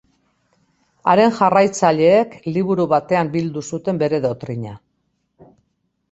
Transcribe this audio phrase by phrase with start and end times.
[1.11, 4.73] Haren jarraitzaileek liburu batean bildu zuten bere dotrina.